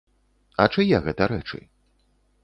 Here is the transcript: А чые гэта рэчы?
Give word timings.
А 0.63 0.65
чые 0.77 1.01
гэта 1.07 1.27
рэчы? 1.33 1.59